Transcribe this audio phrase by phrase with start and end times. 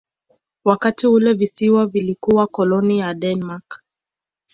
[0.65, 3.83] Wakati ule visiwa vilikuwa koloni ya Denmark.